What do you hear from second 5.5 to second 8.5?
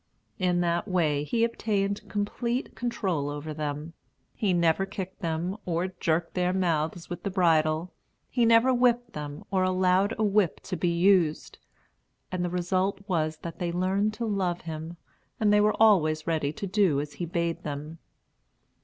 or jerked their mouths with the bridle; he